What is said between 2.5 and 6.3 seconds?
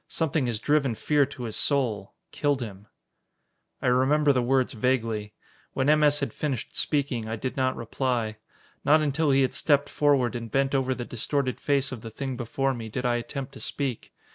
him." I remember the words vaguely. When M. S.